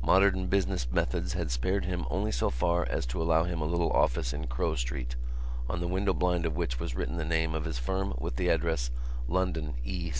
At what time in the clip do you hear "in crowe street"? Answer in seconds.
4.32-5.16